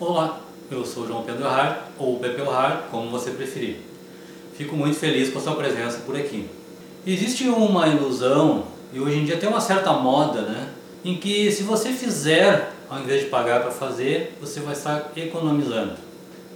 Olá, 0.00 0.40
eu 0.72 0.84
sou 0.84 1.06
João 1.06 1.22
Pedro 1.22 1.46
Har, 1.46 1.88
ou 1.96 2.18
Pepe 2.18 2.42
Har, 2.42 2.88
como 2.90 3.10
você 3.10 3.30
preferir. 3.30 3.76
Fico 4.58 4.74
muito 4.74 4.96
feliz 4.96 5.32
com 5.32 5.38
a 5.38 5.40
sua 5.40 5.54
presença 5.54 5.98
por 6.04 6.16
aqui. 6.16 6.50
Existe 7.06 7.46
uma 7.46 7.86
ilusão, 7.86 8.64
e 8.92 8.98
hoje 8.98 9.18
em 9.18 9.24
dia 9.24 9.36
tem 9.36 9.48
uma 9.48 9.60
certa 9.60 9.92
moda, 9.92 10.42
né? 10.42 10.70
Em 11.04 11.16
que 11.16 11.50
se 11.52 11.62
você 11.62 11.90
fizer, 11.90 12.72
ao 12.90 12.98
invés 12.98 13.20
de 13.20 13.26
pagar 13.28 13.60
para 13.60 13.70
fazer, 13.70 14.36
você 14.40 14.58
vai 14.58 14.72
estar 14.72 15.12
economizando. 15.16 15.92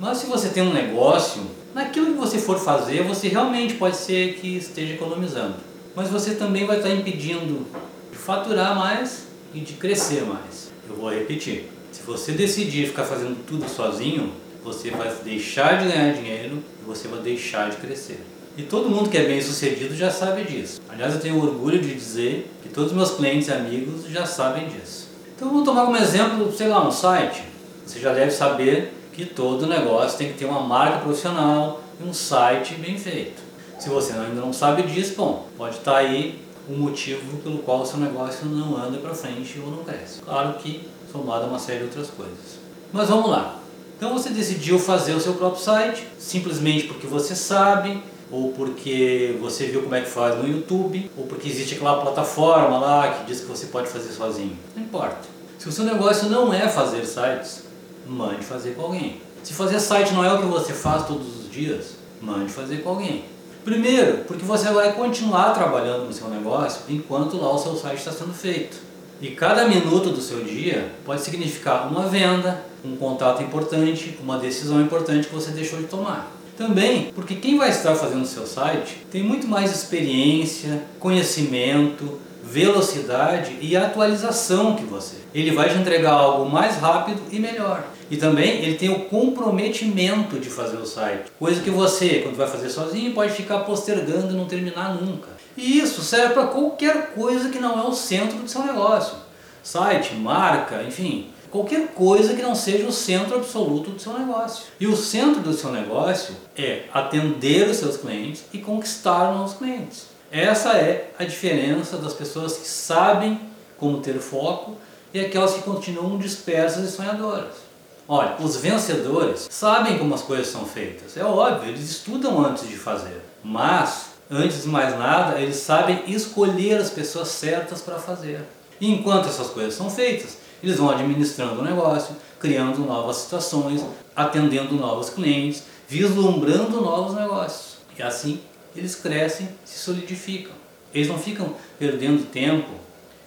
Mas 0.01 0.19
se 0.19 0.27
você 0.27 0.49
tem 0.49 0.65
um 0.65 0.73
negócio, 0.73 1.43
naquilo 1.73 2.07
que 2.07 2.19
você 2.19 2.39
for 2.39 2.59
fazer, 2.59 3.05
você 3.05 3.29
realmente 3.29 3.75
pode 3.75 3.99
ser 3.99 4.35
que 4.35 4.57
esteja 4.57 4.95
economizando. 4.95 5.55
Mas 5.95 6.11
você 6.11 6.35
também 6.35 6.67
vai 6.67 6.79
estar 6.79 6.91
impedindo 6.91 7.65
de 8.11 8.19
faturar 8.19 8.75
mais 8.75 9.29
e 9.55 9.61
de 9.61 9.75
crescer 9.75 10.25
mais. 10.25 10.73
Eu 10.89 10.97
vou 10.97 11.09
repetir. 11.09 11.78
Se 11.99 12.07
você 12.07 12.31
decidir 12.33 12.87
ficar 12.87 13.03
fazendo 13.03 13.45
tudo 13.45 13.69
sozinho, 13.69 14.33
você 14.63 14.89
vai 14.89 15.13
deixar 15.25 15.79
de 15.79 15.89
ganhar 15.89 16.13
dinheiro 16.15 16.63
e 16.81 16.87
você 16.87 17.09
vai 17.09 17.21
deixar 17.21 17.69
de 17.71 17.77
crescer. 17.77 18.25
E 18.57 18.63
todo 18.63 18.89
mundo 18.89 19.11
que 19.11 19.19
é 19.19 19.25
bem 19.25 19.43
sucedido 19.43 19.97
já 19.97 20.09
sabe 20.09 20.45
disso. 20.45 20.81
Aliás, 20.89 21.15
eu 21.15 21.21
tenho 21.21 21.43
orgulho 21.43 21.81
de 21.81 21.93
dizer 21.93 22.49
que 22.63 22.69
todos 22.69 22.93
os 22.93 22.97
meus 22.97 23.11
clientes 23.11 23.49
e 23.49 23.53
amigos 23.53 24.09
já 24.09 24.25
sabem 24.25 24.69
disso. 24.69 25.09
Então 25.35 25.49
vamos 25.49 25.65
tomar 25.65 25.87
como 25.87 25.97
exemplo, 25.97 26.53
sei 26.57 26.69
lá, 26.69 26.87
um 26.87 26.93
site. 26.93 27.43
Você 27.85 27.99
já 27.99 28.13
deve 28.13 28.31
saber 28.31 28.95
que 29.13 29.25
todo 29.27 29.67
negócio 29.67 30.17
tem 30.17 30.29
que 30.29 30.39
ter 30.39 30.45
uma 30.45 30.61
marca 30.61 30.99
profissional 30.99 31.83
e 32.01 32.09
um 32.09 32.15
site 32.15 32.75
bem 32.75 32.97
feito. 32.97 33.43
Se 33.81 33.89
você 33.89 34.13
ainda 34.13 34.41
não 34.41 34.53
sabe 34.53 34.83
disso, 34.83 35.15
bom, 35.17 35.49
pode 35.57 35.77
estar 35.77 35.97
aí 35.97 36.39
o 36.69 36.75
motivo 36.75 37.39
pelo 37.39 37.59
qual 37.59 37.83
o 37.83 37.87
seu 37.87 37.99
negócio 37.99 38.47
não 38.47 38.77
anda 38.77 38.99
para 38.99 39.15
frente 39.15 39.59
ou 39.59 39.71
não 39.71 39.83
cresce. 39.83 40.21
Claro 40.23 40.55
que 40.59 40.87
somado 41.11 41.45
a 41.45 41.49
uma 41.49 41.59
série 41.59 41.79
de 41.79 41.85
outras 41.85 42.09
coisas. 42.09 42.59
Mas 42.93 43.09
vamos 43.09 43.31
lá. 43.31 43.59
Então 43.97 44.13
você 44.13 44.31
decidiu 44.31 44.79
fazer 44.79 45.15
o 45.15 45.21
seu 45.21 45.35
próprio 45.35 45.63
site, 45.63 46.07
simplesmente 46.19 46.87
porque 46.87 47.07
você 47.07 47.35
sabe, 47.35 48.03
ou 48.31 48.53
porque 48.53 49.37
você 49.41 49.67
viu 49.67 49.83
como 49.83 49.95
é 49.95 50.03
que 50.03 50.09
faz 50.09 50.37
no 50.37 50.47
YouTube, 50.47 51.11
ou 51.17 51.27
porque 51.27 51.49
existe 51.49 51.75
aquela 51.75 52.01
plataforma 52.01 52.79
lá 52.79 53.13
que 53.13 53.27
diz 53.27 53.41
que 53.41 53.47
você 53.47 53.67
pode 53.67 53.89
fazer 53.89 54.13
sozinho. 54.13 54.57
Não 54.77 54.83
importa. 54.83 55.23
Se 55.59 55.69
o 55.69 55.73
seu 55.73 55.85
negócio 55.85 56.29
não 56.29 56.55
é 56.55 56.69
fazer 56.69 57.05
sites, 57.05 57.65
mande 58.07 58.45
fazer 58.45 58.77
com 58.77 58.83
alguém. 58.83 59.21
Se 59.43 59.53
fazer 59.53 59.81
site 59.81 60.13
não 60.13 60.25
é 60.25 60.33
o 60.33 60.39
que 60.39 60.47
você 60.47 60.73
faz 60.73 61.07
todos 61.07 61.27
os 61.41 61.51
dias, 61.51 61.97
mande 62.21 62.53
fazer 62.53 62.83
com 62.83 62.91
alguém. 62.91 63.25
Primeiro, 63.65 64.19
porque 64.19 64.45
você 64.45 64.71
vai 64.71 64.93
continuar 64.93 65.53
trabalhando 65.53 66.07
no 66.07 66.13
seu 66.13 66.29
negócio 66.29 66.83
enquanto 66.89 67.37
lá 67.37 67.53
o 67.53 67.59
seu 67.59 67.77
site 67.77 67.99
está 67.99 68.13
sendo 68.13 68.33
feito. 68.33 68.88
E 69.21 69.31
cada 69.31 69.67
minuto 69.67 70.11
do 70.11 70.21
seu 70.21 70.45
dia 70.45 70.93
pode 71.05 71.23
significar 71.23 71.91
uma 71.91 72.07
venda, 72.07 72.63
um 72.85 72.97
contato 72.97 73.43
importante, 73.43 74.17
uma 74.23 74.39
decisão 74.39 74.81
importante 74.81 75.27
que 75.27 75.35
você 75.35 75.51
deixou 75.51 75.81
de 75.81 75.87
tomar. 75.87 76.33
Também 76.57 77.11
porque 77.15 77.35
quem 77.35 77.59
vai 77.59 77.71
estar 77.71 77.95
fazendo 77.97 78.23
o 78.23 78.27
seu 78.27 78.47
site 78.47 78.99
tem 79.11 79.23
muito 79.23 79.49
mais 79.49 79.75
experiência, 79.75 80.85
conhecimento, 81.01 82.19
velocidade 82.43 83.57
e 83.61 83.77
atualização 83.77 84.75
que 84.75 84.85
você. 84.85 85.17
Ele 85.35 85.51
vai 85.51 85.69
te 85.69 85.79
entregar 85.79 86.13
algo 86.13 86.51
mais 86.51 86.77
rápido 86.77 87.21
e 87.31 87.39
melhor. 87.39 87.85
E 88.11 88.17
também 88.17 88.63
ele 88.63 88.77
tem 88.77 88.89
o 88.89 89.05
comprometimento 89.05 90.39
de 90.39 90.49
fazer 90.49 90.79
o 90.79 90.87
site, 90.87 91.31
coisa 91.39 91.61
que 91.61 91.71
você, 91.71 92.21
quando 92.21 92.37
vai 92.37 92.47
fazer 92.47 92.71
sozinho, 92.71 93.13
pode 93.13 93.33
ficar 93.33 93.61
postergando 93.61 94.33
e 94.33 94.37
não 94.37 94.47
terminar 94.47 94.95
nunca. 94.95 95.29
E 95.57 95.79
isso 95.79 96.03
serve 96.03 96.35
para 96.35 96.47
qualquer 96.47 97.11
coisa 97.15 97.51
que 97.51 97.59
não 97.59 97.79
é 97.79 97.83
o 97.83 97.93
centro 97.93 98.39
do 98.39 98.49
seu 98.49 98.63
negócio. 98.63 99.17
Site, 99.63 100.15
marca, 100.15 100.83
enfim, 100.83 101.31
qualquer 101.51 101.89
coisa 101.89 102.35
que 102.35 102.41
não 102.41 102.55
seja 102.55 102.87
o 102.87 102.93
centro 102.93 103.37
absoluto 103.37 103.91
do 103.91 104.01
seu 104.01 104.19
negócio. 104.19 104.65
E 104.81 104.87
o 104.87 104.97
centro 104.97 105.43
do 105.43 105.53
seu 105.53 105.71
negócio 105.71 106.35
é 106.57 106.85
atender 106.95 107.69
os 107.69 107.77
seus 107.77 107.97
clientes 107.97 108.45
e 108.53 108.59
conquistar 108.59 109.35
novos 109.35 109.55
clientes. 109.55 110.07
Essa 110.31 110.73
é 110.73 111.11
a 111.19 111.25
diferença 111.25 111.97
das 111.97 112.13
pessoas 112.13 112.57
que 112.57 112.69
sabem 112.69 113.41
como 113.79 114.01
ter 114.01 114.19
foco 114.19 114.77
e 115.13 115.21
aquelas 115.21 115.55
que 115.55 115.63
continuam 115.63 116.19
dispersas 116.19 116.89
e 116.89 116.93
sonhadoras. 116.95 117.69
Olha, 118.07 118.37
os 118.41 118.57
vencedores 118.57 119.49
sabem 119.51 119.99
como 119.99 120.15
as 120.15 120.23
coisas 120.23 120.49
são 120.49 120.65
feitas, 120.65 121.17
é 121.17 121.25
óbvio, 121.25 121.69
eles 121.69 121.91
estudam 121.91 122.43
antes 122.43 122.67
de 122.67 122.77
fazer, 122.77 123.23
mas 123.45 124.09
Antes 124.31 124.63
de 124.63 124.69
mais 124.69 124.99
nada, 124.99 125.41
eles 125.41 125.57
sabem 125.57 126.03
escolher 126.07 126.79
as 126.79 126.91
pessoas 126.91 127.29
certas 127.29 127.81
para 127.81 127.99
fazer. 127.99 128.43
E 128.79 128.93
enquanto 128.93 129.27
essas 129.27 129.49
coisas 129.49 129.73
são 129.73 129.89
feitas, 129.89 130.37
eles 130.63 130.77
vão 130.77 130.91
administrando 130.91 131.61
o 131.61 131.65
negócio, 131.65 132.15
criando 132.39 132.81
novas 132.81 133.17
situações, 133.17 133.83
atendendo 134.15 134.75
novos 134.75 135.09
clientes, 135.09 135.63
vislumbrando 135.89 136.83
novos 136.83 137.15
negócios. 137.15 137.79
E 137.99 138.03
assim 138.03 138.39
eles 138.79 138.95
crescem, 138.95 139.49
se 139.65 139.79
solidificam. 139.79 140.53
Eles 140.95 141.09
não 141.09 141.19
ficam 141.19 141.55
perdendo 141.79 142.31
tempo, 142.31 142.71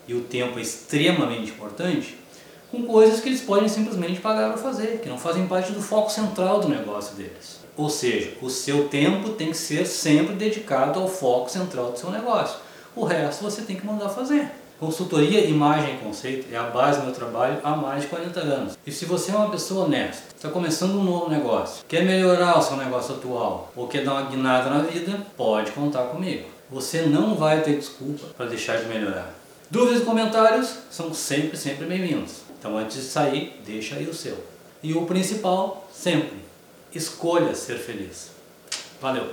e 0.07 0.13
o 0.13 0.22
tempo 0.22 0.57
é 0.57 0.62
extremamente 0.62 1.51
importante, 1.51 2.17
com 2.72 2.85
coisas 2.85 3.19
que 3.19 3.29
eles 3.29 3.41
podem 3.41 3.67
simplesmente 3.67 4.19
pagar 4.19 4.53
para 4.53 4.62
fazer, 4.62 5.00
que 5.01 5.09
não 5.09 5.17
fazem 5.17 5.45
parte 5.47 5.72
do 5.72 5.81
foco 5.81 6.09
central 6.09 6.59
do 6.59 6.69
negócio 6.69 7.16
deles. 7.16 7.59
Ou 7.78 7.89
seja, 7.89 8.34
o 8.41 8.50
seu 8.50 8.88
tempo 8.88 9.29
tem 9.29 9.51
que 9.51 9.57
ser 9.57 9.85
sempre 9.85 10.35
dedicado 10.35 11.00
ao 11.00 11.07
foco 11.07 11.50
central 11.50 11.91
do 11.91 12.00
seu 12.00 12.09
negócio. 12.12 12.59
O 12.95 13.03
resto 13.03 13.44
você 13.44 13.62
tem 13.62 13.75
que 13.75 13.85
mandar 13.85 14.09
fazer. 14.09 14.50
Consultoria, 14.81 15.46
imagem 15.46 15.94
e 15.94 15.97
conceito 16.00 16.47
é 16.52 16.58
a 16.58 16.64
base 16.64 17.02
do 17.02 17.06
meu 17.06 17.14
trabalho 17.14 17.59
há 17.64 17.75
mais 17.75 18.02
de 18.02 18.08
40 18.08 18.40
anos. 18.40 18.78
E 18.84 18.92
se 18.92 19.06
você 19.06 19.31
é 19.31 19.36
uma 19.36 19.52
pessoa 19.52 19.86
honesta, 19.86 20.24
está 20.36 20.50
começando 20.50 20.96
um 20.96 21.03
novo 21.03 21.30
negócio, 21.30 21.86
quer 21.88 22.03
melhorar 22.03 22.58
o 22.58 22.64
seu 22.64 22.75
negócio 22.75 23.14
atual 23.14 23.72
ou 23.75 23.88
quer 23.88 24.03
dar 24.03 24.14
uma 24.14 24.24
guinada 24.24 24.72
na 24.72 24.80
vida, 24.80 25.19
pode 25.38 25.72
contar 25.74 26.06
comigo. 26.06 26.50
Você 26.68 27.03
não 27.03 27.36
vai 27.36 27.62
ter 27.62 27.78
desculpa 27.78 28.25
para 28.36 28.47
deixar 28.47 28.78
de 28.78 28.88
melhorar. 28.88 29.31
Dúvidas 29.69 30.02
e 30.02 30.06
comentários 30.06 30.74
são 30.90 31.13
sempre, 31.13 31.56
sempre 31.56 31.86
bem-vindos. 31.86 32.38
Então 32.58 32.75
antes 32.75 32.98
de 32.98 33.03
sair, 33.03 33.62
deixa 33.63 33.98
aí 33.98 34.08
o 34.08 34.16
seu. 34.16 34.44
E 34.81 34.96
o 34.96 35.06
principal, 35.06 35.88
sempre, 35.94 36.40
escolha 36.92 37.53
ser 37.53 37.78
feliz. 37.78 38.31
Valeu! 39.00 39.28